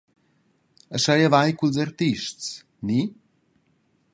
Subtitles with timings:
[0.99, 2.47] Aschia va ei culs artists,
[2.93, 2.99] ni?